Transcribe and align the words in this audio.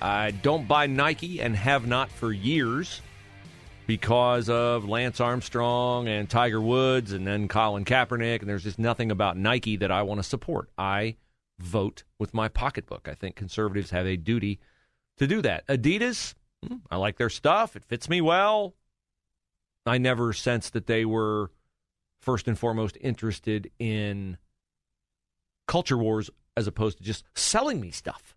I 0.00 0.30
don't 0.30 0.68
buy 0.68 0.86
Nike 0.86 1.40
and 1.40 1.56
have 1.56 1.86
not 1.86 2.10
for 2.10 2.32
years 2.32 3.00
because 3.86 4.48
of 4.48 4.88
Lance 4.88 5.20
Armstrong 5.20 6.08
and 6.08 6.28
Tiger 6.28 6.60
Woods 6.60 7.12
and 7.12 7.26
then 7.26 7.48
Colin 7.48 7.84
Kaepernick. 7.84 8.40
And 8.40 8.48
there's 8.48 8.64
just 8.64 8.78
nothing 8.78 9.10
about 9.10 9.36
Nike 9.36 9.76
that 9.76 9.90
I 9.90 10.02
want 10.02 10.18
to 10.18 10.24
support. 10.24 10.68
I 10.76 11.16
vote 11.58 12.04
with 12.18 12.34
my 12.34 12.48
pocketbook. 12.48 13.08
I 13.08 13.14
think 13.14 13.36
conservatives 13.36 13.90
have 13.90 14.06
a 14.06 14.16
duty 14.16 14.60
to 15.16 15.26
do 15.26 15.40
that. 15.42 15.66
Adidas, 15.66 16.34
hmm, 16.66 16.76
I 16.90 16.96
like 16.96 17.16
their 17.16 17.30
stuff. 17.30 17.76
It 17.76 17.84
fits 17.84 18.08
me 18.08 18.20
well. 18.20 18.74
I 19.86 19.98
never 19.98 20.32
sensed 20.32 20.72
that 20.72 20.86
they 20.86 21.04
were 21.04 21.50
first 22.20 22.48
and 22.48 22.58
foremost 22.58 22.98
interested 23.00 23.70
in 23.78 24.36
culture 25.68 25.96
wars 25.96 26.28
as 26.56 26.66
opposed 26.66 26.98
to 26.98 27.04
just 27.04 27.24
selling 27.34 27.80
me 27.80 27.90
stuff. 27.90 28.35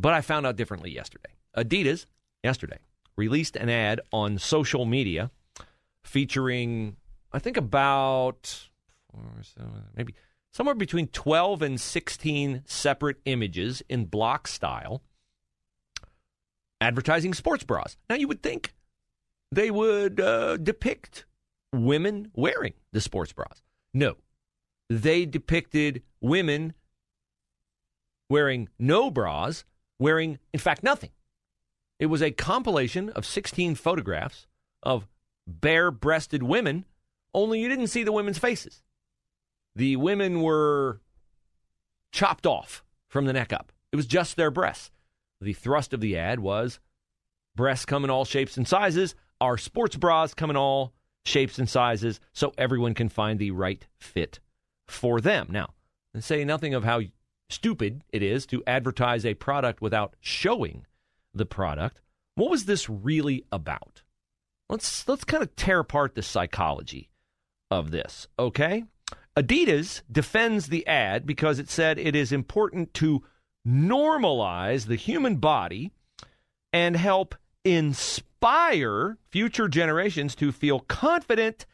But 0.00 0.14
I 0.14 0.20
found 0.20 0.46
out 0.46 0.56
differently 0.56 0.90
yesterday. 0.90 1.30
Adidas, 1.56 2.06
yesterday, 2.42 2.78
released 3.16 3.56
an 3.56 3.68
ad 3.68 4.00
on 4.12 4.38
social 4.38 4.84
media 4.84 5.30
featuring, 6.04 6.96
I 7.32 7.38
think, 7.38 7.56
about 7.56 8.68
maybe 9.96 10.14
somewhere 10.52 10.74
between 10.74 11.08
12 11.08 11.62
and 11.62 11.80
16 11.80 12.62
separate 12.64 13.16
images 13.24 13.82
in 13.88 14.04
block 14.04 14.46
style 14.46 15.02
advertising 16.80 17.34
sports 17.34 17.64
bras. 17.64 17.96
Now, 18.08 18.16
you 18.16 18.28
would 18.28 18.42
think 18.42 18.74
they 19.50 19.70
would 19.70 20.20
uh, 20.20 20.56
depict 20.58 21.24
women 21.72 22.30
wearing 22.34 22.74
the 22.92 23.00
sports 23.00 23.32
bras. 23.32 23.62
No, 23.92 24.16
they 24.88 25.26
depicted 25.26 26.02
women 26.20 26.74
wearing 28.30 28.68
no 28.78 29.10
bras, 29.10 29.64
wearing, 29.98 30.38
in 30.52 30.60
fact, 30.60 30.82
nothing. 30.82 31.10
It 31.98 32.06
was 32.06 32.22
a 32.22 32.30
compilation 32.30 33.10
of 33.10 33.26
16 33.26 33.74
photographs 33.74 34.46
of 34.82 35.08
bare 35.46 35.90
breasted 35.90 36.42
women, 36.42 36.84
only 37.34 37.60
you 37.60 37.68
didn't 37.68 37.88
see 37.88 38.04
the 38.04 38.12
women's 38.12 38.38
faces. 38.38 38.82
The 39.74 39.96
women 39.96 40.42
were 40.42 41.00
chopped 42.12 42.46
off 42.46 42.84
from 43.08 43.24
the 43.24 43.32
neck 43.32 43.52
up, 43.52 43.72
it 43.92 43.96
was 43.96 44.06
just 44.06 44.36
their 44.36 44.50
breasts. 44.50 44.90
The 45.40 45.52
thrust 45.52 45.92
of 45.92 46.00
the 46.00 46.16
ad 46.16 46.40
was 46.40 46.80
breasts 47.54 47.86
come 47.86 48.04
in 48.04 48.10
all 48.10 48.24
shapes 48.24 48.56
and 48.56 48.66
sizes, 48.66 49.14
our 49.40 49.56
sports 49.56 49.96
bras 49.96 50.34
come 50.34 50.50
in 50.50 50.56
all 50.56 50.92
shapes 51.24 51.58
and 51.58 51.68
sizes, 51.68 52.20
so 52.32 52.52
everyone 52.58 52.94
can 52.94 53.08
find 53.08 53.38
the 53.38 53.50
right 53.50 53.86
fit 53.98 54.40
for 54.86 55.20
them. 55.20 55.48
Now, 55.50 55.74
and 56.14 56.24
say 56.24 56.44
nothing 56.44 56.74
of 56.74 56.84
how 56.84 57.02
stupid 57.50 58.02
it 58.12 58.22
is 58.22 58.46
to 58.46 58.62
advertise 58.66 59.24
a 59.24 59.34
product 59.34 59.80
without 59.80 60.14
showing 60.20 60.86
the 61.34 61.46
product. 61.46 62.00
What 62.34 62.50
was 62.50 62.66
this 62.66 62.88
really 62.88 63.44
about? 63.50 64.02
Let's 64.68 65.08
let's 65.08 65.24
kind 65.24 65.42
of 65.42 65.56
tear 65.56 65.80
apart 65.80 66.14
the 66.14 66.22
psychology 66.22 67.08
of 67.70 67.90
this, 67.90 68.28
okay? 68.38 68.84
Adidas 69.36 70.02
defends 70.10 70.66
the 70.66 70.86
ad 70.86 71.24
because 71.26 71.58
it 71.58 71.70
said 71.70 71.98
it 71.98 72.16
is 72.16 72.32
important 72.32 72.92
to 72.94 73.22
normalize 73.66 74.86
the 74.86 74.96
human 74.96 75.36
body 75.36 75.92
and 76.72 76.96
help 76.96 77.34
inspire 77.64 79.16
future 79.30 79.68
generations 79.68 80.34
to 80.34 80.52
feel 80.52 80.80
confident 80.80 81.66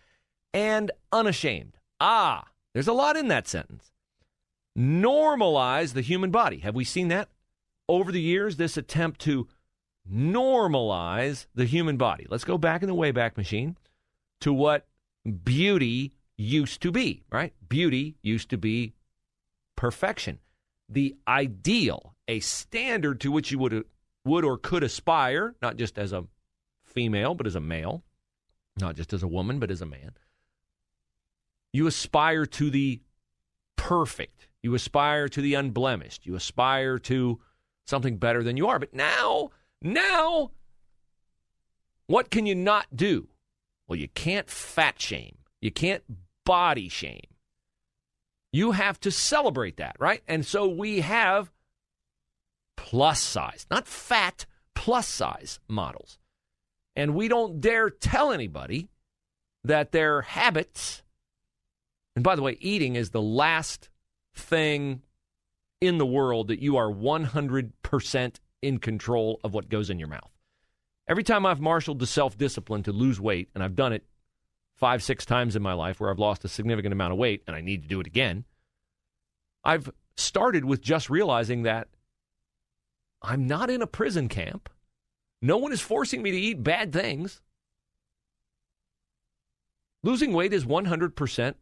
and 0.52 0.90
unashamed. 1.12 1.78
Ah, 2.00 2.44
there's 2.74 2.88
a 2.88 2.92
lot 2.92 3.16
in 3.16 3.28
that 3.28 3.48
sentence. 3.48 3.90
Normalize 4.76 5.92
the 5.92 6.02
human 6.02 6.30
body. 6.30 6.58
Have 6.58 6.74
we 6.74 6.84
seen 6.84 7.08
that 7.08 7.28
over 7.88 8.10
the 8.10 8.20
years? 8.20 8.56
This 8.56 8.76
attempt 8.76 9.20
to 9.22 9.46
normalize 10.10 11.46
the 11.54 11.64
human 11.64 11.96
body. 11.96 12.26
Let's 12.28 12.44
go 12.44 12.58
back 12.58 12.82
in 12.82 12.88
the 12.88 12.94
Wayback 12.94 13.36
Machine 13.36 13.76
to 14.40 14.52
what 14.52 14.86
beauty 15.44 16.12
used 16.36 16.82
to 16.82 16.90
be, 16.90 17.22
right? 17.30 17.54
Beauty 17.68 18.16
used 18.22 18.50
to 18.50 18.58
be 18.58 18.94
perfection, 19.76 20.38
the 20.88 21.16
ideal, 21.26 22.14
a 22.28 22.40
standard 22.40 23.20
to 23.20 23.30
which 23.30 23.50
you 23.50 23.58
would 23.58 23.84
would 24.24 24.44
or 24.44 24.56
could 24.56 24.82
aspire, 24.82 25.54
not 25.60 25.76
just 25.76 25.98
as 25.98 26.12
a 26.12 26.24
female, 26.84 27.34
but 27.34 27.46
as 27.46 27.54
a 27.54 27.60
male, 27.60 28.02
not 28.80 28.96
just 28.96 29.12
as 29.12 29.22
a 29.22 29.28
woman, 29.28 29.58
but 29.58 29.70
as 29.70 29.82
a 29.82 29.86
man. 29.86 30.12
You 31.72 31.86
aspire 31.86 32.46
to 32.46 32.70
the 32.70 33.00
perfect. 33.76 34.48
You 34.64 34.74
aspire 34.74 35.28
to 35.28 35.42
the 35.42 35.52
unblemished. 35.52 36.24
You 36.24 36.36
aspire 36.36 36.98
to 37.00 37.38
something 37.86 38.16
better 38.16 38.42
than 38.42 38.56
you 38.56 38.66
are. 38.68 38.78
But 38.78 38.94
now, 38.94 39.50
now, 39.82 40.52
what 42.06 42.30
can 42.30 42.46
you 42.46 42.54
not 42.54 42.86
do? 42.96 43.28
Well, 43.86 43.98
you 43.98 44.08
can't 44.08 44.48
fat 44.48 44.98
shame. 44.98 45.36
You 45.60 45.70
can't 45.70 46.02
body 46.46 46.88
shame. 46.88 47.26
You 48.52 48.70
have 48.70 48.98
to 49.00 49.10
celebrate 49.10 49.76
that, 49.76 49.96
right? 49.98 50.22
And 50.26 50.46
so 50.46 50.66
we 50.66 51.00
have 51.00 51.52
plus 52.74 53.20
size, 53.20 53.66
not 53.70 53.86
fat, 53.86 54.46
plus 54.74 55.06
size 55.06 55.60
models. 55.68 56.18
And 56.96 57.14
we 57.14 57.28
don't 57.28 57.60
dare 57.60 57.90
tell 57.90 58.32
anybody 58.32 58.88
that 59.62 59.92
their 59.92 60.22
habits 60.22 61.02
and 62.16 62.22
by 62.22 62.36
the 62.36 62.42
way, 62.42 62.56
eating 62.60 62.94
is 62.96 63.10
the 63.10 63.22
last 63.22 63.88
thing 64.34 65.02
in 65.80 65.98
the 65.98 66.06
world 66.06 66.48
that 66.48 66.60
you 66.60 66.76
are 66.76 66.90
100% 66.90 68.34
in 68.62 68.78
control 68.78 69.40
of 69.44 69.54
what 69.54 69.68
goes 69.68 69.90
in 69.90 69.98
your 69.98 70.08
mouth. 70.08 70.30
Every 71.06 71.22
time 71.22 71.44
I've 71.44 71.60
marshaled 71.60 71.98
the 71.98 72.06
self 72.06 72.38
discipline 72.38 72.82
to 72.84 72.92
lose 72.92 73.20
weight, 73.20 73.50
and 73.54 73.62
I've 73.62 73.76
done 73.76 73.92
it 73.92 74.04
five, 74.76 75.02
six 75.02 75.26
times 75.26 75.54
in 75.54 75.62
my 75.62 75.74
life 75.74 76.00
where 76.00 76.10
I've 76.10 76.18
lost 76.18 76.44
a 76.44 76.48
significant 76.48 76.92
amount 76.92 77.12
of 77.12 77.18
weight 77.18 77.42
and 77.46 77.54
I 77.54 77.60
need 77.60 77.82
to 77.82 77.88
do 77.88 78.00
it 78.00 78.06
again, 78.06 78.44
I've 79.62 79.90
started 80.16 80.64
with 80.64 80.80
just 80.80 81.10
realizing 81.10 81.62
that 81.62 81.88
I'm 83.22 83.46
not 83.46 83.70
in 83.70 83.82
a 83.82 83.86
prison 83.86 84.28
camp. 84.28 84.68
No 85.40 85.58
one 85.58 85.72
is 85.72 85.80
forcing 85.80 86.22
me 86.22 86.30
to 86.30 86.36
eat 86.36 86.62
bad 86.62 86.92
things. 86.92 87.40
Losing 90.02 90.32
weight 90.32 90.52
is 90.52 90.64
100% 90.64 91.54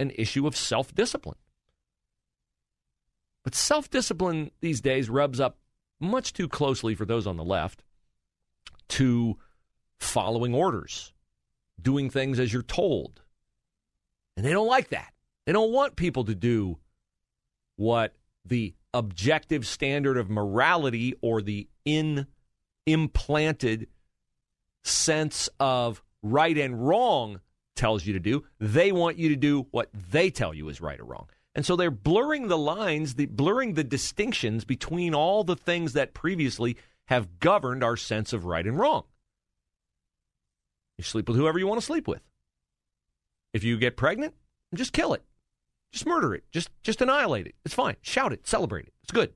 an 0.00 0.10
issue 0.16 0.46
of 0.46 0.56
self 0.56 0.94
discipline. 0.94 1.38
But 3.44 3.54
self 3.54 3.90
discipline 3.90 4.50
these 4.60 4.80
days 4.80 5.08
rubs 5.08 5.38
up 5.38 5.58
much 6.00 6.32
too 6.32 6.48
closely 6.48 6.94
for 6.94 7.04
those 7.04 7.26
on 7.26 7.36
the 7.36 7.44
left 7.44 7.84
to 8.88 9.38
following 10.00 10.54
orders, 10.54 11.12
doing 11.80 12.10
things 12.10 12.40
as 12.40 12.52
you're 12.52 12.62
told. 12.62 13.20
And 14.36 14.44
they 14.44 14.50
don't 14.50 14.66
like 14.66 14.88
that. 14.88 15.12
They 15.46 15.52
don't 15.52 15.72
want 15.72 15.96
people 15.96 16.24
to 16.24 16.34
do 16.34 16.78
what 17.76 18.14
the 18.44 18.74
objective 18.92 19.66
standard 19.66 20.16
of 20.16 20.30
morality 20.30 21.14
or 21.20 21.42
the 21.42 21.68
in 21.84 22.26
implanted 22.86 23.88
sense 24.84 25.48
of 25.58 26.02
right 26.22 26.56
and 26.56 26.86
wrong 26.86 27.40
tells 27.76 28.06
you 28.06 28.12
to 28.14 28.20
do. 28.20 28.44
They 28.60 28.92
want 28.92 29.18
you 29.18 29.30
to 29.30 29.36
do 29.36 29.66
what 29.70 29.90
they 29.92 30.30
tell 30.30 30.54
you 30.54 30.68
is 30.68 30.80
right 30.80 31.00
or 31.00 31.04
wrong. 31.04 31.28
And 31.54 31.64
so 31.64 31.76
they're 31.76 31.90
blurring 31.90 32.48
the 32.48 32.58
lines, 32.58 33.14
the, 33.14 33.26
blurring 33.26 33.74
the 33.74 33.84
distinctions 33.84 34.64
between 34.64 35.14
all 35.14 35.44
the 35.44 35.56
things 35.56 35.92
that 35.92 36.14
previously 36.14 36.76
have 37.06 37.38
governed 37.38 37.84
our 37.84 37.96
sense 37.96 38.32
of 38.32 38.44
right 38.44 38.66
and 38.66 38.78
wrong. 38.78 39.04
You 40.98 41.04
sleep 41.04 41.28
with 41.28 41.36
whoever 41.36 41.58
you 41.58 41.66
want 41.66 41.80
to 41.80 41.86
sleep 41.86 42.08
with. 42.08 42.22
If 43.52 43.62
you 43.62 43.78
get 43.78 43.96
pregnant, 43.96 44.34
just 44.74 44.92
kill 44.92 45.14
it. 45.14 45.22
Just 45.92 46.06
murder 46.06 46.34
it. 46.34 46.42
Just 46.50 46.70
just 46.82 47.00
annihilate 47.00 47.46
it. 47.46 47.54
It's 47.64 47.74
fine. 47.74 47.96
Shout 48.02 48.32
it. 48.32 48.46
Celebrate 48.48 48.86
it. 48.86 48.92
It's 49.04 49.12
good. 49.12 49.32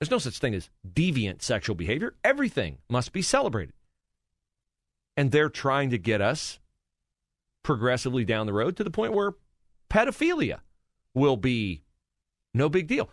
There's 0.00 0.10
no 0.10 0.18
such 0.18 0.38
thing 0.38 0.54
as 0.54 0.70
deviant 0.90 1.42
sexual 1.42 1.76
behavior. 1.76 2.14
Everything 2.24 2.78
must 2.88 3.12
be 3.12 3.22
celebrated. 3.22 3.74
And 5.16 5.30
they're 5.30 5.50
trying 5.50 5.90
to 5.90 5.98
get 5.98 6.20
us 6.20 6.58
progressively 7.62 8.24
down 8.24 8.46
the 8.46 8.52
road 8.52 8.76
to 8.76 8.84
the 8.84 8.90
point 8.90 9.12
where 9.12 9.34
pedophilia 9.94 10.58
will 11.14 11.36
be 11.36 11.82
no 12.52 12.68
big 12.68 12.88
deal. 12.88 13.08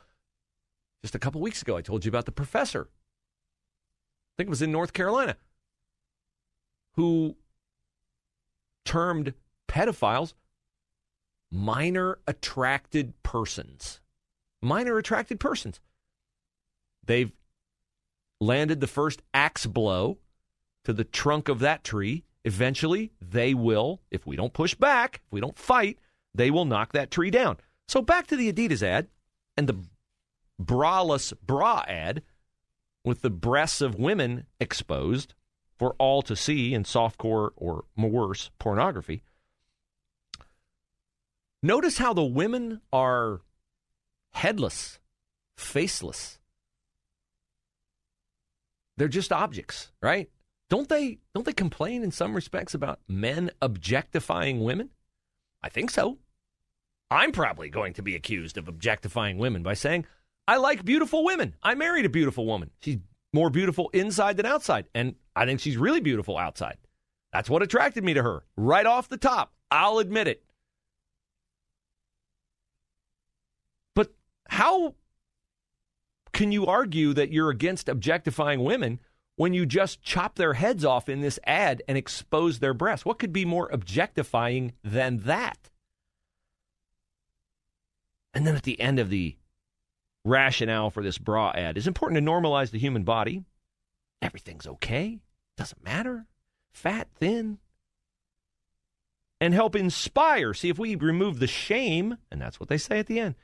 Just 1.04 1.16
a 1.16 1.20
couple 1.20 1.40
weeks 1.40 1.62
ago, 1.62 1.78
I 1.78 1.82
told 1.82 2.04
you 2.04 2.10
about 2.10 2.26
the 2.26 2.32
professor. 2.32 2.90
I 2.90 4.34
think 4.38 4.48
it 4.48 4.50
was 4.50 4.62
in 4.62 4.72
North 4.72 4.94
Carolina 4.94 5.38
who 6.96 7.36
termed 8.84 9.34
pedophiles 9.68 10.34
minor 11.52 12.18
attracted 12.28 13.14
persons. 13.24 14.02
Minor 14.62 14.98
attracted 14.98 15.40
persons. 15.40 15.80
They've 17.06 17.32
landed 18.40 18.80
the 18.80 18.88
first 18.88 19.22
axe 19.34 19.66
blow 19.66 20.18
to 20.84 20.94
the 20.94 21.04
trunk 21.04 21.48
of 21.48 21.60
that 21.60 21.84
tree. 21.84 22.24
Eventually, 22.44 23.12
they 23.22 23.54
will, 23.54 24.02
if 24.10 24.26
we 24.26 24.36
don't 24.36 24.54
push 24.54 24.74
back, 24.74 25.22
if 25.26 25.32
we 25.32 25.42
don't 25.42 25.58
fight, 25.58 26.00
they 26.34 26.52
will 26.52 26.66
knock 26.66 26.94
that 26.94 27.12
tree 27.12 27.32
down. 27.32 27.58
So 27.88 28.02
back 28.02 28.28
to 28.28 28.36
the 28.36 28.52
Adidas 28.52 28.84
ad 28.84 29.08
and 29.58 29.68
the 29.68 29.84
braless 30.62 31.34
bra 31.46 31.84
ad 31.88 32.22
with 33.04 33.22
the 33.22 33.30
breasts 33.30 33.82
of 33.82 33.96
women 33.96 34.46
exposed 34.60 35.34
for 35.78 35.96
all 35.98 36.22
to 36.22 36.36
see 36.36 36.74
in 36.74 36.84
softcore 36.84 37.50
or 37.56 37.86
worse 37.98 38.52
pornography. 38.60 39.24
Notice 41.64 41.98
how 41.98 42.14
the 42.14 42.24
women 42.24 42.82
are 42.92 43.42
headless, 44.32 45.00
faceless. 45.58 46.40
They're 48.98 49.08
just 49.08 49.32
objects, 49.32 49.92
right? 50.02 50.30
Don't 50.70 50.88
they 50.88 51.20
don't 51.34 51.46
they 51.46 51.54
complain 51.54 52.04
in 52.04 52.12
some 52.12 52.34
respects 52.34 52.74
about 52.74 53.00
men 53.08 53.52
objectifying 53.62 54.62
women? 54.62 54.92
I 55.64 55.70
think 55.70 55.92
so. 55.92 56.18
I'm 57.10 57.32
probably 57.32 57.70
going 57.70 57.94
to 57.94 58.02
be 58.02 58.16
accused 58.16 58.58
of 58.58 58.68
objectifying 58.68 59.38
women 59.38 59.64
by 59.64 59.74
saying, 59.74 60.06
I 60.48 60.58
like 60.58 60.86
beautiful 60.86 61.24
women. 61.24 61.56
I 61.62 61.76
married 61.76 62.06
a 62.06 62.10
beautiful 62.10 62.46
woman. 62.46 62.72
She's 62.80 62.98
more 63.34 63.50
beautiful 63.50 63.90
inside 63.94 64.38
than 64.38 64.46
outside. 64.46 64.86
And 64.96 65.16
I 65.36 65.46
think 65.46 65.60
she's 65.60 65.78
really 65.78 66.02
beautiful 66.02 66.38
outside. 66.38 66.78
That's 67.34 67.50
what 67.50 67.62
attracted 67.62 68.04
me 68.04 68.14
to 68.14 68.24
her 68.24 68.44
right 68.58 68.86
off 68.86 69.10
the 69.10 69.18
top. 69.18 69.54
I'll 69.70 70.00
admit 70.00 70.28
it. 70.28 70.44
But 73.96 74.14
how 74.48 74.96
can 76.34 76.52
you 76.52 76.66
argue 76.66 77.14
that 77.14 77.32
you're 77.32 77.50
against 77.50 77.88
objectifying 77.88 78.64
women 78.64 79.00
when 79.36 79.54
you 79.54 79.66
just 79.66 80.02
chop 80.02 80.36
their 80.36 80.54
heads 80.54 80.86
off 80.86 81.10
in 81.10 81.22
this 81.22 81.40
ad 81.46 81.82
and 81.88 81.98
expose 81.98 82.60
their 82.60 82.74
breasts? 82.74 83.06
What 83.06 83.20
could 83.20 83.34
be 83.34 83.46
more 83.46 83.70
objectifying 83.72 84.74
than 84.84 85.20
that? 85.20 85.70
And 88.34 88.48
then 88.48 88.56
at 88.56 88.64
the 88.64 88.80
end 88.80 89.00
of 89.00 89.10
the 89.10 89.36
rationale 90.24 90.92
for 90.92 91.02
this 91.02 91.18
bra 91.18 91.52
ad 91.56 91.76
it's 91.78 91.88
important 91.88 92.24
to 92.24 92.32
normalize 92.32 92.70
the 92.72 92.80
human 92.80 93.04
body. 93.04 93.44
Everything's 94.22 94.68
okay. 94.68 95.20
Doesn't 95.58 95.84
matter. 95.84 96.28
Fat, 96.72 97.08
thin. 97.16 97.58
And 99.40 99.54
help 99.54 99.76
inspire. 99.76 100.54
See, 100.54 100.70
if 100.70 100.78
we 100.78 100.96
remove 100.96 101.40
the 101.40 101.48
shame, 101.48 102.18
and 102.30 102.40
that's 102.40 102.60
what 102.60 102.70
they 102.70 102.78
say 102.78 103.00
at 103.00 103.08
the 103.08 103.20
end, 103.20 103.36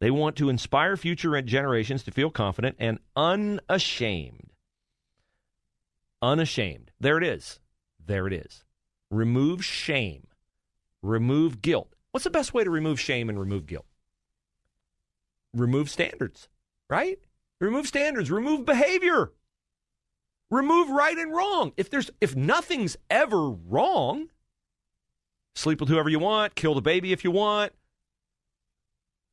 they 0.00 0.10
want 0.10 0.34
to 0.36 0.48
inspire 0.48 0.96
future 0.96 1.40
generations 1.42 2.02
to 2.02 2.10
feel 2.10 2.30
confident 2.30 2.74
and 2.80 2.98
unashamed. 3.14 4.51
Unashamed. 6.22 6.92
There 7.00 7.18
it 7.18 7.24
is. 7.24 7.60
There 8.04 8.26
it 8.26 8.32
is. 8.32 8.64
Remove 9.10 9.64
shame. 9.64 10.28
Remove 11.02 11.60
guilt. 11.60 11.94
What's 12.12 12.24
the 12.24 12.30
best 12.30 12.54
way 12.54 12.64
to 12.64 12.70
remove 12.70 13.00
shame 13.00 13.28
and 13.28 13.38
remove 13.38 13.66
guilt? 13.66 13.86
remove 15.54 15.90
standards, 15.90 16.48
right? 16.88 17.18
Remove 17.60 17.86
standards, 17.86 18.30
remove 18.30 18.64
behavior. 18.64 19.32
Remove 20.50 20.90
right 20.90 21.16
and 21.16 21.32
wrong. 21.32 21.72
If 21.76 21.88
there's 21.90 22.10
if 22.20 22.36
nothing's 22.36 22.96
ever 23.08 23.50
wrong, 23.50 24.28
sleep 25.54 25.80
with 25.80 25.88
whoever 25.88 26.08
you 26.08 26.18
want, 26.18 26.54
kill 26.54 26.74
the 26.74 26.82
baby 26.82 27.12
if 27.12 27.24
you 27.24 27.30
want. 27.30 27.72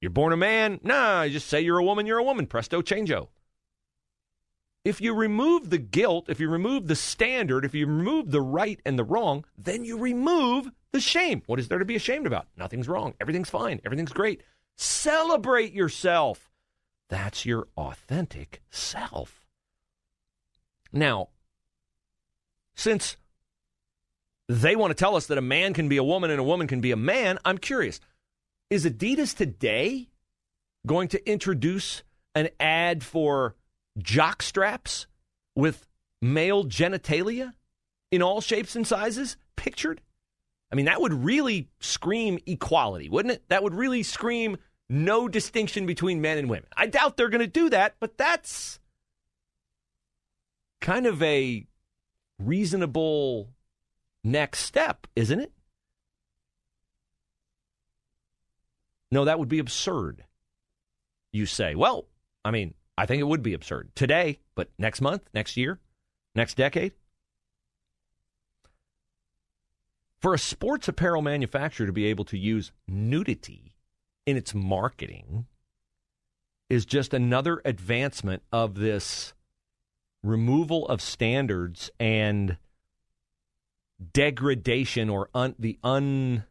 You're 0.01 0.11
born 0.11 0.31
a 0.31 0.37
man? 0.37 0.79
Nah, 0.81 1.27
just 1.27 1.47
say 1.47 1.59
you're 1.59 1.79
a 1.79 1.83
woman, 1.83 2.05
you're 2.05 2.19
a 2.19 2.23
woman. 2.23 2.47
Presto 2.47 2.81
changeo. 2.81 3.27
If 4.89 4.99
you 4.99 5.13
remove 5.13 5.69
the 5.69 5.77
guilt, 5.77 6.29
if 6.29 6.39
you 6.39 6.49
remove 6.49 6.87
the 6.87 6.95
standard, 6.95 7.63
if 7.63 7.75
you 7.75 7.85
remove 7.85 8.31
the 8.31 8.41
right 8.41 8.79
and 8.87 8.97
the 8.97 9.03
wrong, 9.03 9.45
then 9.55 9.85
you 9.85 9.99
remove 9.99 10.67
the 10.93 10.99
shame. 10.99 11.43
What 11.45 11.59
is 11.59 11.67
there 11.67 11.77
to 11.77 11.85
be 11.85 11.95
ashamed 11.95 12.25
about? 12.25 12.47
Nothing's 12.57 12.87
wrong. 12.87 13.13
Everything's 13.21 13.51
fine. 13.51 13.79
Everything's 13.85 14.11
great. 14.11 14.41
Celebrate 14.77 15.73
yourself. 15.73 16.49
That's 17.07 17.45
your 17.45 17.67
authentic 17.77 18.63
self. 18.71 19.43
Now, 20.91 21.29
since 22.73 23.15
they 24.47 24.75
want 24.75 24.89
to 24.89 24.95
tell 24.95 25.15
us 25.15 25.27
that 25.27 25.37
a 25.37 25.41
man 25.41 25.75
can 25.75 25.87
be 25.87 25.97
a 25.97 26.03
woman 26.03 26.31
and 26.31 26.39
a 26.39 26.43
woman 26.43 26.65
can 26.65 26.81
be 26.81 26.89
a 26.89 26.97
man, 26.97 27.37
I'm 27.45 27.59
curious. 27.59 27.99
Is 28.71 28.85
Adidas 28.87 29.37
today 29.37 30.09
going 30.87 31.09
to 31.09 31.29
introduce 31.29 32.01
an 32.33 32.49
ad 32.59 33.03
for 33.03 33.55
jock 33.99 34.41
straps 34.41 35.07
with 35.55 35.87
male 36.21 36.65
genitalia 36.65 37.53
in 38.11 38.21
all 38.21 38.41
shapes 38.41 38.75
and 38.75 38.85
sizes 38.85 39.37
pictured? 39.55 40.01
I 40.71 40.75
mean, 40.75 40.85
that 40.85 41.01
would 41.01 41.13
really 41.13 41.69
scream 41.79 42.39
equality, 42.45 43.09
wouldn't 43.09 43.33
it? 43.33 43.43
That 43.49 43.63
would 43.63 43.73
really 43.73 44.03
scream 44.03 44.57
no 44.89 45.27
distinction 45.27 45.85
between 45.85 46.21
men 46.21 46.37
and 46.37 46.49
women. 46.49 46.69
I 46.75 46.87
doubt 46.87 47.17
they're 47.17 47.29
going 47.29 47.39
to 47.41 47.47
do 47.47 47.69
that, 47.69 47.95
but 47.99 48.17
that's 48.17 48.79
kind 50.81 51.05
of 51.05 51.21
a 51.21 51.65
reasonable 52.39 53.49
next 54.23 54.59
step, 54.59 55.07
isn't 55.15 55.39
it? 55.39 55.51
No, 59.11 59.25
that 59.25 59.39
would 59.39 59.49
be 59.49 59.59
absurd. 59.59 60.23
You 61.31 61.45
say, 61.45 61.75
well, 61.75 62.05
I 62.45 62.51
mean, 62.51 62.73
I 62.99 63.05
think 63.05 63.21
it 63.21 63.27
would 63.27 63.41
be 63.41 63.53
absurd 63.53 63.95
today, 63.95 64.39
but 64.55 64.71
next 64.77 64.99
month, 64.99 65.21
next 65.33 65.55
year, 65.55 65.79
next 66.35 66.55
decade. 66.55 66.91
For 70.19 70.33
a 70.33 70.37
sports 70.37 70.89
apparel 70.89 71.21
manufacturer 71.21 71.87
to 71.87 71.93
be 71.93 72.07
able 72.07 72.25
to 72.25 72.37
use 72.37 72.73
nudity 72.89 73.73
in 74.25 74.35
its 74.35 74.53
marketing 74.53 75.45
is 76.69 76.85
just 76.85 77.13
another 77.13 77.61
advancement 77.63 78.43
of 78.51 78.75
this 78.75 79.33
removal 80.21 80.85
of 80.89 81.01
standards 81.01 81.89
and 82.01 82.57
degradation 84.11 85.09
or 85.09 85.29
un, 85.33 85.55
the 85.57 85.79
un 85.85 86.43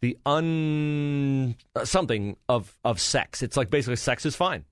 the 0.00 0.18
un 0.26 1.56
uh, 1.74 1.84
something 1.84 2.36
of 2.48 2.76
of 2.84 3.00
sex. 3.00 3.42
It's 3.42 3.56
like 3.56 3.70
basically 3.70 3.96
sex 3.96 4.26
is 4.26 4.36
fine. 4.36 4.64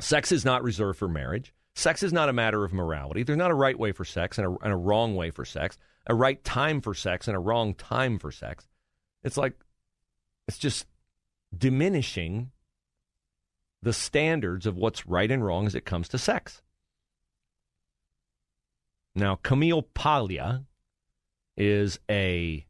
Sex 0.00 0.32
is 0.32 0.44
not 0.44 0.62
reserved 0.62 0.98
for 0.98 1.08
marriage. 1.08 1.54
Sex 1.74 2.02
is 2.02 2.12
not 2.12 2.28
a 2.28 2.32
matter 2.32 2.64
of 2.64 2.72
morality. 2.72 3.22
There's 3.22 3.38
not 3.38 3.50
a 3.50 3.54
right 3.54 3.78
way 3.78 3.92
for 3.92 4.04
sex 4.04 4.36
and 4.36 4.46
a, 4.46 4.64
and 4.64 4.72
a 4.72 4.76
wrong 4.76 5.16
way 5.16 5.30
for 5.30 5.44
sex, 5.44 5.78
a 6.06 6.14
right 6.14 6.42
time 6.44 6.80
for 6.80 6.92
sex 6.92 7.28
and 7.28 7.36
a 7.36 7.40
wrong 7.40 7.74
time 7.74 8.18
for 8.18 8.30
sex. 8.30 8.66
It's 9.24 9.36
like 9.36 9.54
it's 10.48 10.58
just 10.58 10.86
diminishing 11.56 12.50
the 13.82 13.92
standards 13.92 14.66
of 14.66 14.76
what's 14.76 15.06
right 15.06 15.30
and 15.30 15.44
wrong 15.44 15.66
as 15.66 15.74
it 15.74 15.84
comes 15.84 16.08
to 16.08 16.18
sex. 16.18 16.62
Now, 19.14 19.38
Camille 19.42 19.82
Paglia 19.82 20.64
is 21.56 21.98
a 22.10 22.64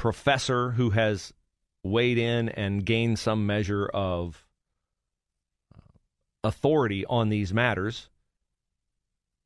professor 0.00 0.70
who 0.70 0.88
has 0.88 1.34
weighed 1.82 2.16
in 2.16 2.48
and 2.48 2.86
gained 2.86 3.18
some 3.18 3.44
measure 3.44 3.84
of 3.92 4.46
uh, 5.74 5.78
authority 6.42 7.04
on 7.04 7.28
these 7.28 7.52
matters. 7.52 8.08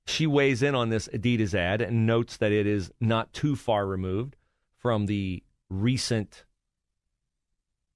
She 0.06 0.28
weighs 0.28 0.62
in 0.62 0.76
on 0.76 0.90
this 0.90 1.08
Adidas 1.08 1.54
ad 1.54 1.80
and 1.80 2.06
notes 2.06 2.36
that 2.36 2.52
it 2.52 2.68
is 2.68 2.92
not 3.00 3.32
too 3.32 3.56
far 3.56 3.84
removed 3.84 4.36
from 4.76 5.06
the 5.06 5.42
recent 5.68 6.44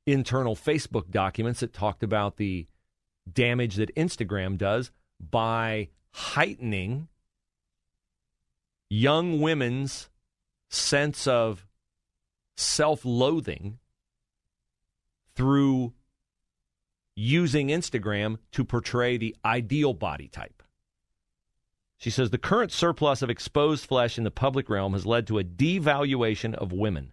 internal 0.04 0.56
Facebook 0.56 1.12
documents 1.12 1.60
that 1.60 1.72
talked 1.72 2.02
about 2.02 2.38
the 2.38 2.66
damage 3.32 3.76
that 3.76 3.94
Instagram 3.94 4.58
does 4.58 4.90
by 5.20 5.90
heightening 6.10 7.06
young 8.90 9.40
women's 9.40 10.10
sense 10.70 11.28
of 11.28 11.67
self 12.58 13.04
loathing 13.04 13.78
through 15.34 15.92
using 17.14 17.68
Instagram 17.68 18.38
to 18.52 18.64
portray 18.64 19.16
the 19.16 19.36
ideal 19.44 19.92
body 19.94 20.28
type. 20.28 20.62
She 21.96 22.10
says 22.10 22.30
the 22.30 22.38
current 22.38 22.70
surplus 22.70 23.22
of 23.22 23.30
exposed 23.30 23.86
flesh 23.86 24.18
in 24.18 24.24
the 24.24 24.30
public 24.30 24.68
realm 24.70 24.92
has 24.92 25.04
led 25.04 25.26
to 25.26 25.38
a 25.38 25.44
devaluation 25.44 26.54
of 26.54 26.72
women. 26.72 27.12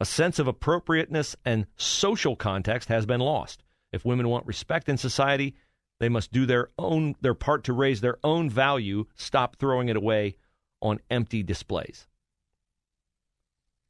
A 0.00 0.04
sense 0.04 0.38
of 0.38 0.46
appropriateness 0.46 1.34
and 1.44 1.66
social 1.76 2.36
context 2.36 2.88
has 2.88 3.04
been 3.04 3.20
lost. 3.20 3.64
If 3.92 4.04
women 4.04 4.28
want 4.28 4.46
respect 4.46 4.88
in 4.88 4.96
society, 4.96 5.56
they 5.98 6.08
must 6.08 6.30
do 6.30 6.46
their 6.46 6.68
own 6.78 7.16
their 7.20 7.34
part 7.34 7.64
to 7.64 7.72
raise 7.72 8.00
their 8.00 8.18
own 8.22 8.48
value, 8.48 9.06
stop 9.16 9.56
throwing 9.56 9.88
it 9.88 9.96
away 9.96 10.36
on 10.80 11.00
empty 11.10 11.42
displays. 11.42 12.06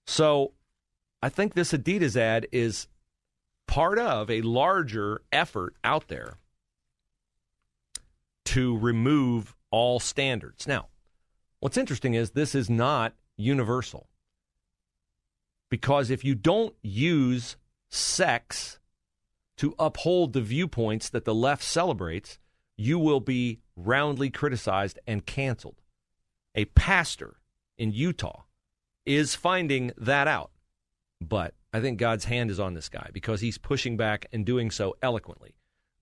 So, 0.09 0.55
I 1.23 1.29
think 1.29 1.53
this 1.53 1.73
Adidas 1.73 2.17
ad 2.17 2.47
is 2.50 2.88
part 3.67 3.99
of 3.99 4.31
a 4.31 4.41
larger 4.41 5.21
effort 5.31 5.75
out 5.85 6.09
there 6.09 6.38
to 8.47 8.79
remove 8.79 9.55
all 9.71 10.00
standards. 10.00 10.67
Now, 10.67 10.87
what's 11.61 11.77
interesting 11.77 12.15
is 12.15 12.31
this 12.31 12.55
is 12.55 12.71
not 12.71 13.12
universal. 13.37 14.09
Because 15.69 16.09
if 16.09 16.25
you 16.25 16.35
don't 16.35 16.75
use 16.81 17.59
sex 17.91 18.79
to 19.59 19.75
uphold 19.79 20.33
the 20.33 20.41
viewpoints 20.41 21.11
that 21.11 21.27
the 21.27 21.35
left 21.35 21.62
celebrates, 21.62 22.38
you 22.79 22.99
will 22.99 23.21
be 23.21 23.61
roundly 23.77 24.31
criticized 24.31 24.99
and 25.07 25.27
canceled. 25.27 25.83
A 26.55 26.65
pastor 26.65 27.37
in 27.77 27.93
Utah 27.93 28.45
is 29.09 29.35
finding 29.35 29.91
that 29.97 30.29
out. 30.29 30.50
But 31.21 31.55
I 31.73 31.81
think 31.81 31.99
God's 31.99 32.27
hand 32.27 32.50
is 32.50 32.61
on 32.61 32.75
this 32.75 32.91
guy 32.91 33.09
because 33.12 33.41
he's 33.41 33.57
pushing 33.57 33.97
back 33.97 34.27
and 34.33 34.45
doing 34.45 34.71
so 34.71 34.97
eloquently. 35.03 35.55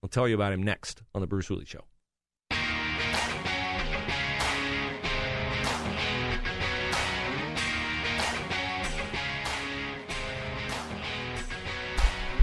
I'll 0.03 0.09
tell 0.09 0.27
you 0.27 0.35
about 0.35 0.53
him 0.53 0.63
next 0.63 1.03
on 1.15 1.21
The 1.21 1.27
Bruce 1.29 1.47
Hooley 1.47 1.65
Show. 1.65 1.85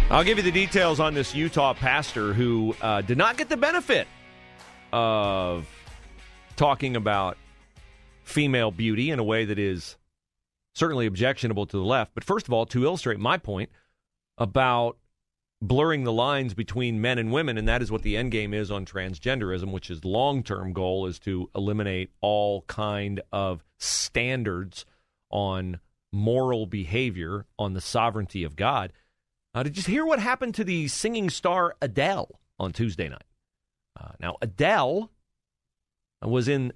I'll 0.10 0.24
give 0.24 0.38
you 0.38 0.43
the 0.43 0.51
details 0.51 1.00
on 1.00 1.13
this 1.13 1.36
Utah 1.36 1.74
pastor 1.74 2.34
who 2.34 2.75
uh, 2.82 3.01
did 3.01 3.17
not 3.17 3.36
get 3.36 3.50
the 3.50 3.58
benefit 3.58 4.08
of 4.93 5.67
talking 6.55 6.96
about 6.96 7.38
female 8.24 8.72
beauty 8.72 9.10
in 9.10 9.20
a 9.20 9.24
way 9.24 9.43
that 9.46 9.58
is 9.60 9.98
certainly 10.73 11.05
objectionable 11.05 11.65
to 11.67 11.77
the 11.77 11.83
left. 11.83 12.13
But 12.13 12.23
first 12.23 12.47
of 12.47 12.53
all, 12.53 12.65
to 12.67 12.85
illustrate 12.85 13.19
my 13.19 13.37
point 13.37 13.69
about 14.37 14.97
blurring 15.61 16.03
the 16.03 16.11
lines 16.11 16.53
between 16.53 16.99
men 16.99 17.17
and 17.17 17.31
women, 17.31 17.57
and 17.57 17.67
that 17.67 17.81
is 17.81 17.91
what 17.91 18.01
the 18.01 18.17
end 18.17 18.31
game 18.31 18.53
is 18.53 18.69
on 18.69 18.85
transgenderism, 18.85 19.71
which 19.71 19.89
is 19.89 20.03
long 20.03 20.43
term 20.43 20.73
goal 20.73 21.05
is 21.05 21.19
to 21.19 21.49
eliminate 21.55 22.11
all 22.21 22.63
kind 22.63 23.21
of 23.31 23.63
standards 23.79 24.85
on 25.29 25.79
moral 26.11 26.65
behavior 26.65 27.45
on 27.57 27.73
the 27.73 27.81
sovereignty 27.81 28.43
of 28.43 28.55
God. 28.55 28.91
Uh, 29.55 29.63
did 29.63 29.77
you 29.77 29.83
hear 29.83 30.05
what 30.05 30.19
happened 30.19 30.55
to 30.55 30.63
the 30.63 30.87
singing 30.87 31.29
star 31.29 31.75
Adele 31.81 32.39
on 32.59 32.71
Tuesday 32.71 33.07
night? 33.07 33.23
Uh, 33.99 34.11
now 34.19 34.35
Adele 34.41 35.09
was 36.21 36.47
in 36.47 36.73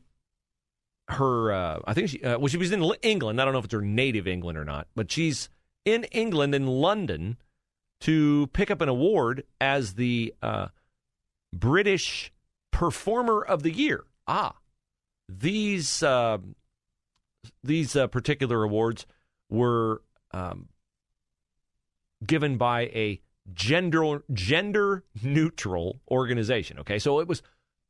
her, 1.09 1.51
uh, 1.51 1.79
I 1.85 1.93
think 1.93 2.09
she, 2.09 2.23
uh, 2.23 2.37
well, 2.37 2.47
she 2.47 2.57
was 2.57 2.71
in 2.71 2.83
England. 3.01 3.41
I 3.41 3.45
don't 3.45 3.53
know 3.53 3.59
if 3.59 3.65
it's 3.65 3.73
her 3.73 3.81
native 3.81 4.27
England 4.27 4.57
or 4.57 4.65
not, 4.65 4.87
but 4.95 5.11
she's 5.11 5.49
in 5.85 6.03
England, 6.05 6.53
in 6.53 6.67
London, 6.67 7.37
to 8.01 8.47
pick 8.47 8.69
up 8.69 8.81
an 8.81 8.89
award 8.89 9.43
as 9.61 9.93
the 9.93 10.33
uh, 10.41 10.67
British 11.53 12.31
Performer 12.71 13.41
of 13.41 13.63
the 13.63 13.71
Year. 13.71 14.03
Ah, 14.27 14.55
these 15.29 16.03
uh, 16.03 16.37
these 17.63 17.95
uh, 17.95 18.07
particular 18.07 18.63
awards 18.63 19.05
were 19.49 20.01
um, 20.31 20.67
given 22.25 22.57
by 22.57 22.81
a 22.81 23.21
gender 23.53 24.23
gender 24.33 25.05
neutral 25.23 26.01
organization. 26.11 26.79
Okay, 26.79 26.99
so 26.99 27.19
it 27.19 27.27
was 27.27 27.41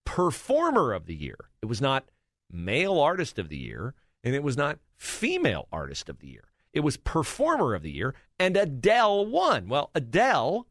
Performer 0.06 0.94
of 0.94 1.06
the 1.06 1.16
Year. 1.16 1.50
It 1.62 1.66
was 1.66 1.82
not 1.82 2.06
Male 2.52 3.00
Artist 3.00 3.40
of 3.40 3.50
the 3.50 3.58
Year, 3.58 3.94
and 4.24 4.36
it 4.36 4.44
was 4.44 4.58
not 4.58 4.80
Female 4.96 5.68
Artist 5.72 6.10
of 6.10 6.20
the 6.20 6.28
Year. 6.28 6.46
It 6.74 6.82
was 6.82 6.98
Performer 6.98 7.74
of 7.74 7.84
the 7.84 7.92
Year, 7.92 8.14
and 8.40 8.56
Adele 8.56 9.26
won. 9.26 9.68
Well, 9.68 9.90
Adele 9.96 10.68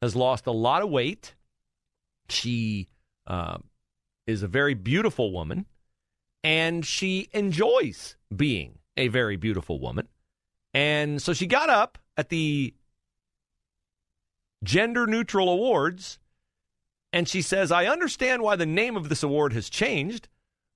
has 0.00 0.16
lost 0.16 0.46
a 0.46 0.52
lot 0.52 0.82
of 0.82 0.90
weight. 0.90 1.34
She 2.28 2.88
uh, 3.26 3.58
is 4.26 4.42
a 4.42 4.48
very 4.48 4.74
beautiful 4.74 5.32
woman, 5.32 5.66
and 6.44 6.84
she 6.84 7.28
enjoys 7.32 8.16
being 8.34 8.78
a 8.96 9.08
very 9.08 9.36
beautiful 9.36 9.78
woman. 9.78 10.08
And 10.74 11.20
so 11.20 11.32
she 11.32 11.46
got 11.46 11.70
up 11.70 11.98
at 12.16 12.28
the 12.28 12.74
gender 14.62 15.06
neutral 15.06 15.48
awards 15.48 16.18
and 17.12 17.28
she 17.28 17.42
says, 17.42 17.72
I 17.72 17.86
understand 17.86 18.42
why 18.42 18.56
the 18.56 18.66
name 18.66 18.96
of 18.96 19.08
this 19.08 19.22
award 19.22 19.52
has 19.54 19.70
changed, 19.70 20.28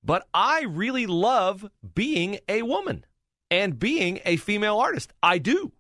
but 0.05 0.27
I 0.35 0.63
really 0.63 1.07
love 1.07 1.69
being 1.95 2.39
a 2.49 2.63
woman 2.63 3.05
and 3.51 3.79
being 3.79 4.21
a 4.25 4.37
female 4.37 4.79
artist. 4.79 5.13
I 5.23 5.39
do. 5.39 5.73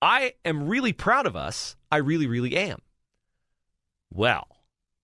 I 0.00 0.34
am 0.44 0.68
really 0.68 0.92
proud 0.92 1.26
of 1.26 1.36
us. 1.36 1.76
I 1.90 1.96
really, 1.98 2.26
really 2.26 2.56
am. 2.56 2.80
Well, 4.12 4.46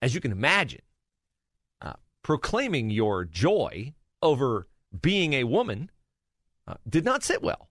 as 0.00 0.14
you 0.14 0.20
can 0.20 0.32
imagine, 0.32 0.82
uh, 1.80 1.94
proclaiming 2.22 2.90
your 2.90 3.24
joy 3.24 3.94
over 4.20 4.66
being 5.00 5.32
a 5.32 5.44
woman 5.44 5.90
uh, 6.66 6.74
did 6.88 7.04
not 7.04 7.24
sit 7.24 7.42
well 7.42 7.68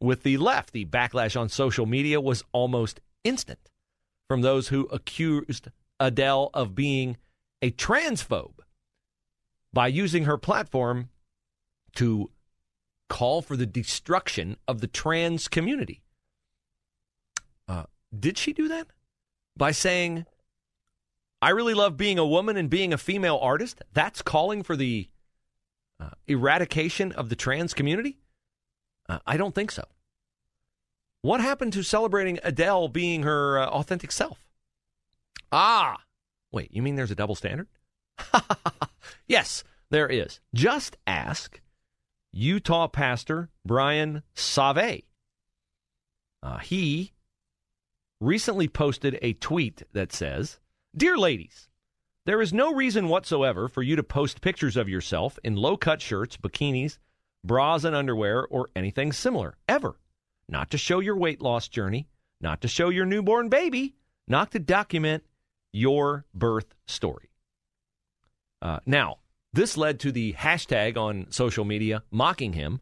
with 0.00 0.22
the 0.22 0.36
left. 0.36 0.72
The 0.72 0.84
backlash 0.84 1.40
on 1.40 1.48
social 1.48 1.86
media 1.86 2.20
was 2.20 2.44
almost 2.52 3.00
instant 3.24 3.70
from 4.28 4.42
those 4.42 4.68
who 4.68 4.86
accused 4.86 5.68
Adele 6.00 6.50
of 6.52 6.74
being 6.74 7.16
a 7.62 7.70
transphobe 7.70 8.55
by 9.72 9.88
using 9.88 10.24
her 10.24 10.38
platform 10.38 11.10
to 11.96 12.30
call 13.08 13.42
for 13.42 13.56
the 13.56 13.66
destruction 13.66 14.56
of 14.66 14.80
the 14.80 14.86
trans 14.86 15.48
community. 15.48 16.02
Uh, 17.68 17.84
did 18.18 18.38
she 18.38 18.52
do 18.52 18.68
that? 18.68 18.88
By 19.56 19.70
saying, 19.70 20.26
I 21.40 21.50
really 21.50 21.74
love 21.74 21.96
being 21.96 22.18
a 22.18 22.26
woman 22.26 22.56
and 22.56 22.70
being 22.70 22.92
a 22.92 22.98
female 22.98 23.38
artist? 23.40 23.82
That's 23.92 24.22
calling 24.22 24.62
for 24.62 24.76
the 24.76 25.08
uh, 26.00 26.10
eradication 26.26 27.12
of 27.12 27.28
the 27.28 27.36
trans 27.36 27.74
community? 27.74 28.18
Uh, 29.08 29.18
I 29.26 29.36
don't 29.36 29.54
think 29.54 29.70
so. 29.70 29.84
What 31.22 31.40
happened 31.40 31.72
to 31.72 31.82
celebrating 31.82 32.38
Adele 32.44 32.88
being 32.88 33.22
her 33.22 33.58
uh, 33.58 33.66
authentic 33.66 34.12
self? 34.12 34.44
Ah, 35.50 35.96
wait, 36.52 36.72
you 36.72 36.82
mean 36.82 36.96
there's 36.96 37.10
a 37.10 37.16
double 37.16 37.34
standard? 37.34 37.68
yes, 39.26 39.64
there 39.90 40.08
is. 40.08 40.40
Just 40.54 40.96
ask 41.06 41.60
Utah 42.32 42.88
pastor 42.88 43.50
Brian 43.64 44.22
Sauvé. 44.34 45.04
Uh, 46.42 46.58
he 46.58 47.12
recently 48.20 48.68
posted 48.68 49.18
a 49.22 49.32
tweet 49.34 49.82
that 49.92 50.12
says, 50.12 50.58
Dear 50.96 51.18
ladies, 51.18 51.68
there 52.24 52.42
is 52.42 52.52
no 52.52 52.72
reason 52.74 53.08
whatsoever 53.08 53.68
for 53.68 53.82
you 53.82 53.96
to 53.96 54.02
post 54.02 54.40
pictures 54.40 54.76
of 54.76 54.88
yourself 54.88 55.38
in 55.44 55.56
low 55.56 55.76
cut 55.76 56.00
shirts, 56.00 56.36
bikinis, 56.36 56.98
bras, 57.44 57.84
and 57.84 57.94
underwear, 57.94 58.46
or 58.46 58.68
anything 58.74 59.12
similar, 59.12 59.56
ever. 59.68 59.98
Not 60.48 60.70
to 60.70 60.78
show 60.78 61.00
your 61.00 61.16
weight 61.16 61.40
loss 61.40 61.68
journey, 61.68 62.08
not 62.40 62.60
to 62.62 62.68
show 62.68 62.88
your 62.88 63.06
newborn 63.06 63.48
baby, 63.48 63.94
not 64.28 64.50
to 64.52 64.58
document 64.58 65.24
your 65.72 66.24
birth 66.34 66.74
story. 66.86 67.30
Uh, 68.62 68.80
now, 68.86 69.18
this 69.52 69.76
led 69.76 70.00
to 70.00 70.12
the 70.12 70.32
hashtag 70.34 70.96
on 70.96 71.26
social 71.30 71.64
media 71.64 72.02
mocking 72.10 72.52
him. 72.52 72.80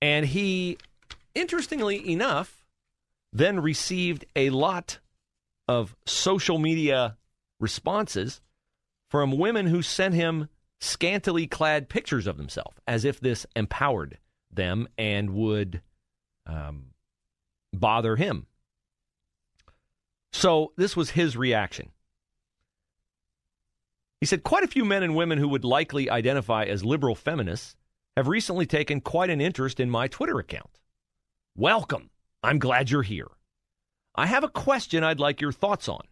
And 0.00 0.24
he, 0.24 0.78
interestingly 1.34 2.10
enough, 2.10 2.64
then 3.32 3.60
received 3.60 4.24
a 4.36 4.50
lot 4.50 4.98
of 5.66 5.94
social 6.06 6.58
media 6.58 7.16
responses 7.60 8.40
from 9.10 9.36
women 9.36 9.66
who 9.66 9.82
sent 9.82 10.14
him 10.14 10.48
scantily 10.80 11.46
clad 11.46 11.88
pictures 11.88 12.26
of 12.26 12.36
themselves, 12.36 12.76
as 12.86 13.04
if 13.04 13.20
this 13.20 13.46
empowered 13.56 14.18
them 14.50 14.88
and 14.96 15.30
would 15.30 15.82
um, 16.46 16.86
bother 17.72 18.16
him. 18.16 18.46
So 20.32 20.72
this 20.76 20.96
was 20.96 21.10
his 21.10 21.36
reaction. 21.36 21.90
He 24.20 24.26
said 24.26 24.42
quite 24.42 24.64
a 24.64 24.68
few 24.68 24.84
men 24.84 25.02
and 25.02 25.14
women 25.14 25.38
who 25.38 25.48
would 25.48 25.64
likely 25.64 26.10
identify 26.10 26.64
as 26.64 26.84
liberal 26.84 27.14
feminists 27.14 27.76
have 28.16 28.26
recently 28.26 28.66
taken 28.66 29.00
quite 29.00 29.30
an 29.30 29.40
interest 29.40 29.78
in 29.78 29.90
my 29.90 30.08
Twitter 30.08 30.38
account. 30.38 30.80
Welcome. 31.56 32.10
I'm 32.42 32.58
glad 32.58 32.90
you're 32.90 33.02
here. 33.02 33.28
I 34.14 34.26
have 34.26 34.42
a 34.42 34.48
question 34.48 35.04
I'd 35.04 35.20
like 35.20 35.40
your 35.40 35.52
thoughts 35.52 35.88
on. 35.88 36.02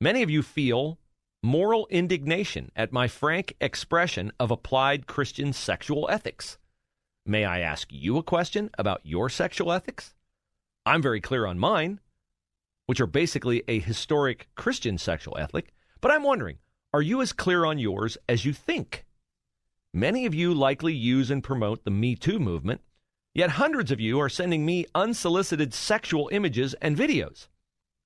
Many 0.00 0.22
of 0.22 0.30
you 0.30 0.42
feel 0.42 0.98
moral 1.42 1.86
indignation 1.90 2.70
at 2.74 2.92
my 2.92 3.06
frank 3.06 3.54
expression 3.60 4.32
of 4.40 4.50
applied 4.50 5.06
Christian 5.06 5.52
sexual 5.52 6.08
ethics. 6.10 6.56
May 7.26 7.44
I 7.44 7.60
ask 7.60 7.88
you 7.90 8.16
a 8.16 8.22
question 8.22 8.70
about 8.78 9.00
your 9.04 9.28
sexual 9.28 9.72
ethics? 9.72 10.14
I'm 10.86 11.02
very 11.02 11.20
clear 11.20 11.44
on 11.44 11.58
mine, 11.58 12.00
which 12.86 13.00
are 13.00 13.06
basically 13.06 13.62
a 13.68 13.78
historic 13.78 14.48
Christian 14.54 14.96
sexual 14.96 15.36
ethic, 15.36 15.74
but 16.00 16.10
I'm 16.10 16.22
wondering, 16.22 16.56
are 16.92 17.02
you 17.02 17.22
as 17.22 17.32
clear 17.32 17.64
on 17.64 17.78
yours 17.78 18.18
as 18.28 18.44
you 18.44 18.52
think? 18.52 19.04
Many 19.94 20.26
of 20.26 20.34
you 20.34 20.54
likely 20.54 20.92
use 20.92 21.30
and 21.30 21.42
promote 21.42 21.84
the 21.84 21.90
Me 21.90 22.14
Too 22.14 22.38
movement, 22.38 22.80
yet 23.34 23.50
hundreds 23.50 23.90
of 23.90 24.00
you 24.00 24.20
are 24.20 24.28
sending 24.28 24.64
me 24.66 24.86
unsolicited 24.94 25.72
sexual 25.72 26.28
images 26.32 26.74
and 26.74 26.96
videos. 26.96 27.48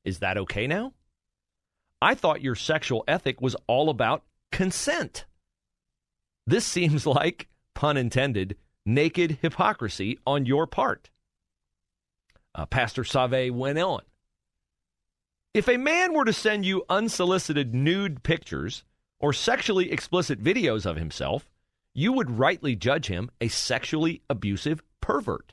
Is 0.05 0.19
that 0.19 0.37
okay 0.38 0.67
now? 0.67 0.93
I 2.03 2.14
thought 2.14 2.43
your 2.43 2.55
sexual 2.55 3.05
ethic 3.09 3.41
was 3.41 3.57
all 3.67 3.88
about 3.88 4.23
consent. 4.53 5.25
This 6.47 6.67
seems 6.67 7.07
like, 7.07 7.49
pun 7.75 7.97
intended, 7.97 8.57
naked 8.85 9.38
hypocrisy 9.41 10.19
on 10.26 10.45
your 10.45 10.67
part. 10.67 11.11
Uh, 12.55 12.67
Pastor 12.67 13.03
Sauvé 13.03 13.50
went 13.50 13.79
on. 13.79 14.03
If 15.54 15.68
a 15.68 15.76
man 15.76 16.12
were 16.12 16.25
to 16.25 16.32
send 16.32 16.66
you 16.66 16.84
unsolicited 16.88 17.76
nude 17.76 18.25
pictures 18.25 18.82
or 19.20 19.32
sexually 19.32 19.92
explicit 19.92 20.42
videos 20.42 20.84
of 20.84 20.96
himself, 20.96 21.49
you 21.94 22.12
would 22.12 22.38
rightly 22.38 22.75
judge 22.75 23.06
him 23.06 23.30
a 23.40 23.46
sexually 23.46 24.20
abusive 24.28 24.82
pervert. 25.00 25.52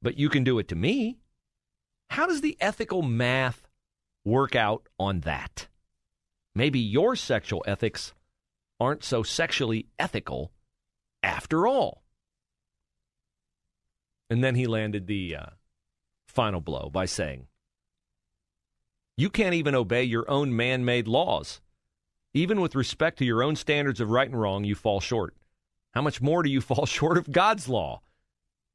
But 0.00 0.16
you 0.16 0.28
can 0.28 0.44
do 0.44 0.60
it 0.60 0.68
to 0.68 0.76
me. 0.76 1.18
How 2.10 2.26
does 2.28 2.40
the 2.40 2.56
ethical 2.60 3.02
math 3.02 3.66
work 4.24 4.54
out 4.54 4.88
on 4.96 5.20
that? 5.20 5.66
Maybe 6.54 6.78
your 6.78 7.16
sexual 7.16 7.64
ethics 7.66 8.14
aren't 8.78 9.02
so 9.02 9.24
sexually 9.24 9.86
ethical 9.98 10.52
after 11.24 11.66
all. 11.66 12.04
And 14.30 14.44
then 14.44 14.54
he 14.54 14.68
landed 14.68 15.08
the 15.08 15.34
uh, 15.34 15.46
final 16.28 16.60
blow 16.60 16.90
by 16.92 17.06
saying, 17.06 17.47
You 19.18 19.30
can't 19.30 19.54
even 19.54 19.74
obey 19.74 20.04
your 20.04 20.30
own 20.30 20.54
man 20.54 20.84
made 20.84 21.08
laws. 21.08 21.60
Even 22.34 22.60
with 22.60 22.76
respect 22.76 23.18
to 23.18 23.24
your 23.24 23.42
own 23.42 23.56
standards 23.56 24.00
of 24.00 24.10
right 24.10 24.28
and 24.28 24.40
wrong, 24.40 24.62
you 24.62 24.76
fall 24.76 25.00
short. 25.00 25.34
How 25.90 26.02
much 26.02 26.22
more 26.22 26.44
do 26.44 26.48
you 26.48 26.60
fall 26.70 26.86
short 26.86 27.18
of 27.18 27.32
God's 27.32 27.68
law? 27.68 28.02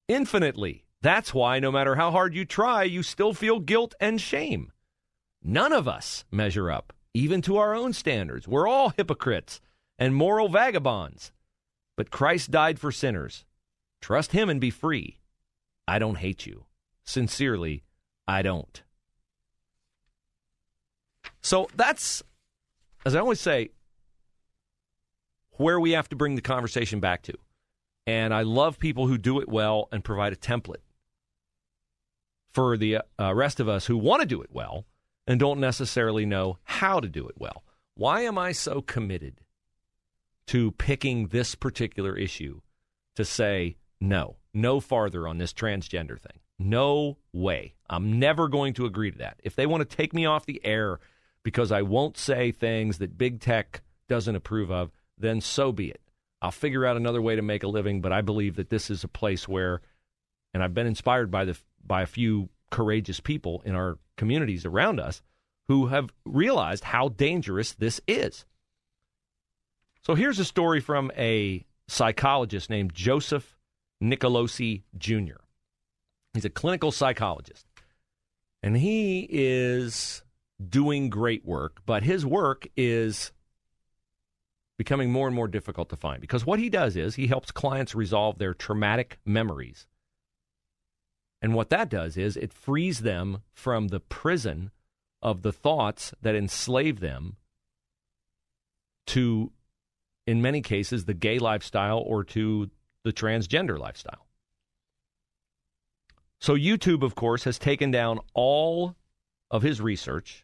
Infinitely. 0.10 0.84
That's 1.02 1.34
why, 1.34 1.60
no 1.60 1.72
matter 1.72 1.96
how 1.96 2.12
hard 2.12 2.36
you 2.36 2.44
try, 2.44 2.84
you 2.84 3.04
still 3.04 3.34
feel 3.34 3.62
guilt 3.62 3.96
and 4.02 4.20
shame. 4.20 4.74
None 5.42 5.72
of 5.72 5.88
us 5.88 6.26
measure 6.30 6.70
up, 6.70 6.92
even 7.14 7.42
to 7.44 7.56
our 7.56 7.74
own 7.74 7.94
standards. 7.94 8.46
We're 8.46 8.68
all 8.68 8.90
hypocrites 8.90 9.62
and 9.98 10.14
moral 10.14 10.50
vagabonds. 10.50 11.32
But 11.96 12.12
Christ 12.12 12.52
died 12.52 12.80
for 12.80 12.92
sinners. 12.92 13.46
Trust 14.02 14.34
him 14.34 14.50
and 14.50 14.60
be 14.60 14.72
free. 14.72 15.20
I 15.88 16.00
don't 16.00 16.18
hate 16.18 16.46
you. 16.46 16.66
Sincerely, 17.06 17.86
I 18.28 18.42
don't. 18.42 18.84
So 21.44 21.68
that's, 21.76 22.24
as 23.06 23.16
I 23.16 23.20
always 23.20 23.40
say, 23.40 23.70
where 25.58 25.80
we 25.80 25.92
have 25.92 26.10
to 26.10 26.16
bring 26.16 26.36
the 26.36 26.42
conversation 26.42 27.00
back 27.00 27.22
to. 27.24 27.34
And 28.08 28.34
I 28.34 28.42
love 28.42 28.80
people 28.80 29.08
who 29.08 29.18
do 29.18 29.40
it 29.40 29.48
well 29.48 29.88
and 29.92 30.04
provide 30.04 30.34
a 30.34 30.38
template 30.38 30.82
for 32.54 32.78
the 32.78 33.00
uh, 33.20 33.34
rest 33.34 33.60
of 33.60 33.70
us 33.70 33.86
who 33.86 33.98
want 33.98 34.22
to 34.22 34.28
do 34.28 34.42
it 34.42 34.50
well 34.52 34.86
and 35.28 35.40
don't 35.40 35.60
necessarily 35.60 36.26
know 36.26 36.58
how 36.64 37.00
to 37.00 37.08
do 37.08 37.28
it 37.28 37.36
well. 37.38 37.64
Why 37.96 38.22
am 38.22 38.38
I 38.38 38.52
so 38.52 38.82
committed 38.82 39.42
to 40.48 40.72
picking 40.72 41.28
this 41.28 41.56
particular 41.56 42.18
issue 42.18 42.62
to 43.16 43.26
say 43.26 43.78
no, 44.02 44.38
no 44.54 44.80
farther 44.80 45.28
on 45.28 45.38
this 45.38 45.54
transgender 45.54 46.20
thing. 46.20 46.40
No 46.60 47.18
way. 47.32 47.76
I'm 47.90 48.20
never 48.20 48.48
going 48.48 48.74
to 48.76 48.86
agree 48.86 49.12
to 49.12 49.18
that. 49.20 49.40
If 49.44 49.56
they 49.56 49.66
want 49.66 49.88
to 49.88 49.96
take 49.96 50.14
me 50.14 50.26
off 50.26 50.46
the 50.46 50.62
air 50.64 51.00
because 51.44 51.72
I 51.72 51.82
won't 51.82 52.18
say 52.18 52.52
things 52.52 52.98
that 52.98 53.18
big 53.18 53.40
tech 53.40 53.82
doesn't 54.08 54.36
approve 54.36 54.72
of, 54.72 54.92
then 55.18 55.42
so 55.42 55.72
be 55.72 55.90
it. 55.90 56.02
I'll 56.42 56.52
figure 56.52 56.86
out 56.86 56.98
another 56.98 57.22
way 57.22 57.36
to 57.36 57.42
make 57.42 57.64
a 57.64 57.68
living, 57.68 58.02
but 58.02 58.12
I 58.12 58.22
believe 58.22 58.56
that 58.58 58.70
this 58.70 58.90
is 58.90 59.04
a 59.04 59.08
place 59.10 59.48
where 59.48 59.82
and 60.54 60.64
I've 60.64 60.74
been 60.74 60.88
inspired 60.88 61.32
by 61.32 61.46
the 61.46 61.58
by 61.86 62.04
a 62.04 62.08
few 62.08 62.50
courageous 62.70 63.20
people 63.20 63.62
in 63.66 63.76
our 63.76 63.98
communities 64.18 64.66
around 64.66 65.00
us 65.00 65.22
who 65.68 65.88
have 65.88 66.10
realized 66.26 66.84
how 66.84 67.10
dangerous 67.10 67.74
this 67.74 68.02
is. 68.08 68.46
So 70.02 70.16
here's 70.16 70.40
a 70.40 70.46
story 70.46 70.80
from 70.82 71.12
a 71.18 71.66
psychologist 71.88 72.70
named 72.70 72.94
Joseph 72.94 73.58
Nicolosi 74.02 74.84
Jr. 74.98 75.38
He's 76.34 76.46
a 76.46 76.50
clinical 76.50 76.92
psychologist. 76.92 77.66
And 78.62 78.78
he 78.78 79.28
is 79.30 80.23
doing 80.70 81.10
great 81.10 81.46
work, 81.46 81.82
but 81.86 82.04
his 82.04 82.26
work 82.26 82.68
is 82.76 83.32
becoming 84.78 85.12
more 85.12 85.28
and 85.28 85.36
more 85.36 85.48
difficult 85.48 85.90
to 85.90 85.96
find 85.96 86.20
because 86.20 86.46
what 86.46 86.60
he 86.60 86.70
does 86.70 86.96
is 86.98 87.16
he 87.16 87.28
helps 87.28 87.52
clients 87.52 87.94
resolve 87.94 88.38
their 88.38 88.54
traumatic 88.54 89.20
memories. 89.26 89.88
And 91.42 91.54
what 91.54 91.70
that 91.70 91.90
does 91.90 92.18
is 92.18 92.38
it 92.38 92.54
frees 92.54 93.00
them 93.00 93.42
from 93.54 93.90
the 93.90 94.00
prison 94.00 94.72
of 95.22 95.42
the 95.42 95.52
thoughts 95.52 96.14
that 96.22 96.36
enslave 96.36 97.00
them 97.00 97.38
to 99.08 99.52
in 100.26 100.42
many 100.42 100.62
cases, 100.62 101.06
the 101.06 101.14
gay 101.14 101.40
lifestyle 101.40 102.00
or 102.00 102.24
to 102.24 102.70
the 103.04 103.12
transgender 103.12 103.78
lifestyle. 103.78 104.28
So, 106.40 106.56
YouTube, 106.56 107.04
of 107.04 107.16
course, 107.16 107.44
has 107.46 107.58
taken 107.58 107.92
down 107.92 108.20
all 108.34 108.96
of 109.50 109.62
his 109.64 109.80
research 109.80 110.43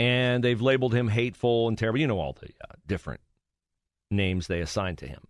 and 0.00 0.42
they've 0.42 0.62
labeled 0.62 0.94
him 0.94 1.08
hateful 1.08 1.68
and 1.68 1.76
terrible. 1.76 2.00
You 2.00 2.06
know, 2.06 2.18
all 2.18 2.32
the 2.32 2.46
uh, 2.46 2.72
different 2.86 3.20
names 4.10 4.46
they 4.46 4.60
assign 4.60 4.96
to 4.96 5.06
him. 5.06 5.20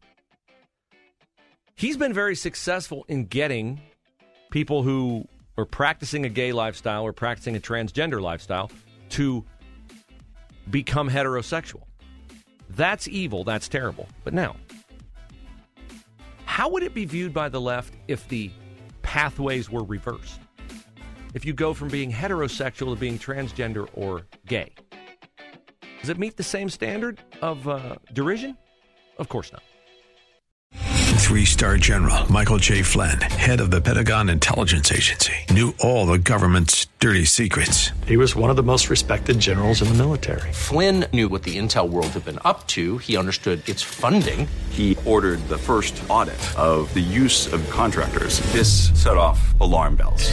He's 1.75 1.97
been 1.97 2.13
very 2.13 2.37
successful 2.37 3.05
in 3.09 3.25
getting 3.25 3.81
people 4.53 4.85
who 4.85 5.27
are 5.59 5.65
practicing 5.65 6.25
a 6.25 6.29
gay 6.29 6.53
lifestyle 6.53 7.03
or 7.03 7.13
practicing 7.13 7.57
a 7.57 7.59
transgender 7.59 8.21
lifestyle 8.21 8.71
to 9.11 9.45
become 10.71 11.11
heterosexual. 11.11 11.83
That's 12.69 13.09
evil. 13.09 13.43
That's 13.43 13.67
terrible. 13.67 14.07
But 14.23 14.35
now, 14.35 14.55
how 16.45 16.69
would 16.69 16.85
it 16.85 16.95
be 16.95 17.07
viewed 17.07 17.35
by 17.35 17.49
the 17.49 17.61
left 17.61 17.95
if 18.07 18.29
the 18.29 18.53
pathways 19.03 19.69
were 19.69 19.83
reversed? 19.83 20.39
If 21.33 21.45
you 21.45 21.53
go 21.53 21.75
from 21.75 21.89
being 21.89 22.11
heterosexual 22.11 22.95
to 22.95 22.97
being 22.97 23.19
transgender 23.19 23.89
or 23.95 24.23
gay? 24.47 24.73
Does 26.01 26.09
it 26.09 26.19
meet 26.19 26.37
the 26.37 26.43
same 26.43 26.69
standard 26.69 27.21
of 27.41 27.69
uh, 27.69 27.97
derision? 28.13 28.57
Of 29.19 29.29
course 29.29 29.53
not. 29.53 29.63
Three 31.21 31.45
star 31.45 31.77
general 31.77 32.31
Michael 32.33 32.59
J. 32.59 32.83
Flynn, 32.83 33.21
head 33.21 33.61
of 33.61 33.71
the 33.71 33.81
Pentagon 33.81 34.29
Intelligence 34.29 34.91
Agency, 34.91 35.33
knew 35.51 35.73
all 35.79 36.07
the 36.07 36.19
government's 36.19 36.87
dirty 36.99 37.25
secrets. 37.25 37.91
He 38.07 38.17
was 38.17 38.35
one 38.35 38.51
of 38.51 38.57
the 38.57 38.65
most 38.65 38.91
respected 38.91 39.39
generals 39.39 39.81
in 39.81 39.89
the 39.89 39.95
military. 39.95 40.51
Flynn 40.53 41.05
knew 41.13 41.29
what 41.29 41.45
the 41.45 41.57
intel 41.57 41.89
world 41.89 42.09
had 42.09 42.25
been 42.25 42.41
up 42.45 42.67
to, 42.69 42.99
he 42.99 43.17
understood 43.17 43.67
its 43.69 43.83
funding. 43.83 44.49
He 44.71 44.97
ordered 45.05 45.39
the 45.49 45.59
first 45.59 46.03
audit 46.09 46.41
of 46.59 46.93
the 46.95 47.01
use 47.01 47.53
of 47.53 47.69
contractors. 47.71 48.41
This 48.53 48.91
set 49.01 49.17
off 49.17 49.55
alarm 49.61 49.95
bells. 49.95 50.33